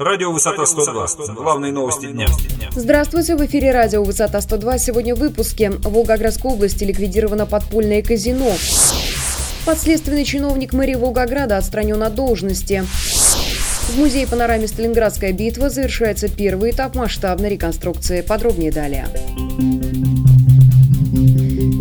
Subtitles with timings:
[0.00, 1.34] Радио «Высота 102».
[1.34, 2.26] Главные новости дня.
[2.74, 4.78] Здравствуйте, в эфире радио «Высота 102».
[4.78, 5.68] Сегодня в выпуске.
[5.68, 8.50] В Волгоградской области ликвидировано подпольное казино.
[9.66, 12.82] Подследственный чиновник мэрии Волгограда отстранен от должности.
[12.82, 18.22] В музее панораме «Сталинградская битва» завершается первый этап масштабной реконструкции.
[18.22, 19.06] Подробнее далее.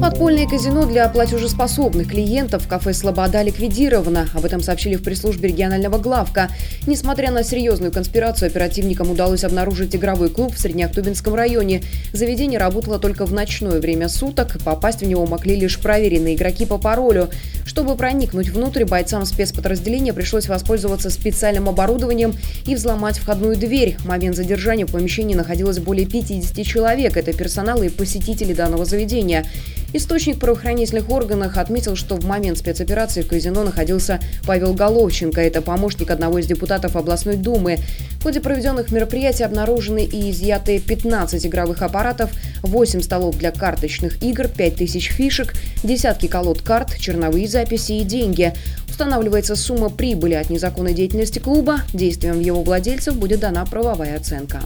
[0.00, 4.28] Подпольное казино для платежеспособных клиентов кафе «Слобода» ликвидировано.
[4.34, 6.48] Об этом сообщили в пресс-службе регионального главка.
[6.86, 11.82] Несмотря на серьезную конспирацию, оперативникам удалось обнаружить игровой клуб в Среднеактубинском районе.
[12.14, 14.56] Заведение работало только в ночное время суток.
[14.64, 17.28] Попасть в него могли лишь проверенные игроки по паролю.
[17.66, 22.34] Чтобы проникнуть внутрь, бойцам спецподразделения пришлось воспользоваться специальным оборудованием
[22.66, 23.96] и взломать входную дверь.
[23.98, 27.18] В момент задержания в помещении находилось более 50 человек.
[27.18, 29.44] Это персонал и посетители данного заведения.
[29.92, 35.40] Источник в правоохранительных органах отметил, что в момент спецоперации в казино находился Павел Головченко.
[35.40, 37.78] Это помощник одного из депутатов областной думы.
[38.20, 42.30] В ходе проведенных мероприятий обнаружены и изъяты 15 игровых аппаратов,
[42.62, 48.54] 8 столов для карточных игр, 5000 фишек, десятки колод карт, черновые записи и деньги.
[48.88, 51.80] Устанавливается сумма прибыли от незаконной деятельности клуба.
[51.92, 54.60] Действиям его владельцев будет дана правовая оценка.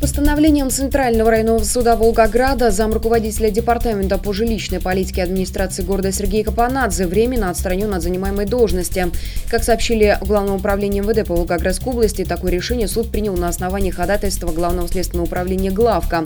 [0.00, 7.06] Постановлением Центрального районного суда Волгограда зам руководителя Департамента по жилищной политике администрации города Сергей Капанадзе
[7.06, 9.08] временно отстранен от занимаемой должности.
[9.50, 13.90] Как сообщили в Главном управлении МВД по Волгоградской области, такое решение суд принял на основании
[13.90, 16.24] ходатайства Главного следственного управления «Главка».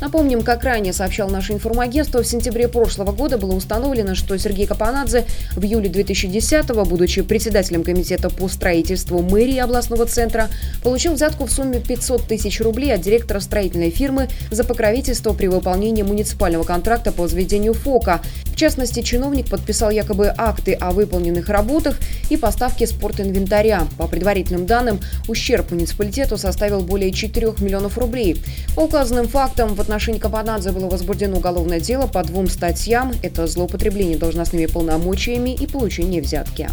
[0.00, 5.24] Напомним, как ранее сообщал наше информагентство, в сентябре прошлого года было установлено, что Сергей Капанадзе
[5.52, 10.48] в июле 2010-го, будучи председателем комитета по строительству мэрии областного центра,
[10.82, 16.02] получил взятку в сумме 500 тысяч рублей от директора строительной фирмы за покровительство при выполнении
[16.02, 18.20] муниципального контракта по возведению ФОКа.
[18.44, 23.86] В частности, чиновник подписал якобы акты о выполненных работах и поставке спортинвентаря.
[23.96, 28.42] По предварительным данным, ущерб муниципалитету составил более 4 миллионов рублей.
[28.74, 33.12] По указанным фактам в отношении Капанадзе было возбуждено уголовное дело по двум статьям.
[33.22, 36.68] Это злоупотребление должностными полномочиями и получение взятки.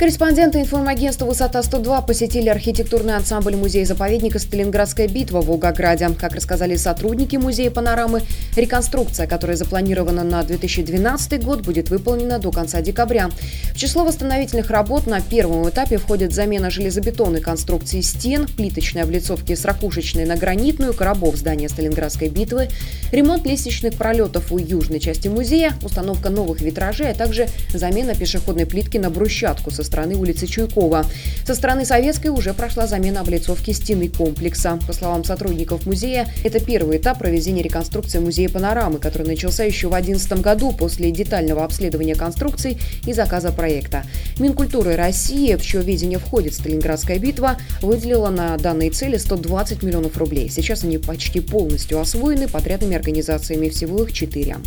[0.00, 6.08] Корреспонденты информагентства «Высота-102» посетили архитектурный ансамбль музея-заповедника «Сталинградская битва» в Волгограде.
[6.18, 8.22] Как рассказали сотрудники музея «Панорамы»,
[8.56, 13.28] реконструкция, которая запланирована на 2012 год, будет выполнена до конца декабря.
[13.74, 19.66] В число восстановительных работ на первом этапе входит замена железобетонной конструкции стен, плиточной облицовки с
[19.66, 22.70] ракушечной на гранитную, коробов здания Сталинградской битвы,
[23.12, 28.96] ремонт лестничных пролетов у южной части музея, установка новых витражей, а также замена пешеходной плитки
[28.96, 31.04] на брусчатку со стороны улицы Чуйкова.
[31.44, 34.78] Со стороны Советской уже прошла замена облицовки стены комплекса.
[34.86, 39.90] По словам сотрудников музея, это первый этап проведения реконструкции музея панорамы, который начался еще в
[39.90, 44.04] 2011 году после детального обследования конструкций и заказа проекта.
[44.38, 50.48] Минкультуры России, в чье видение входит Сталинградская битва, выделила на данные цели 120 миллионов рублей.
[50.50, 54.58] Сейчас они почти полностью освоены подрядными организациями, всего их четыре.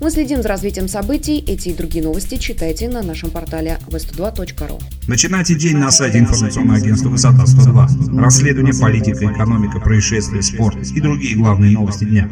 [0.00, 1.44] Мы следим за развитием событий.
[1.46, 4.82] Эти и другие новости читайте на нашем портале v102.ru.
[5.06, 8.18] Начинайте день на сайте информационного агентства «Высота 102».
[8.18, 12.30] Расследование, политика, экономика, происшествия, спорт и другие главные новости дня.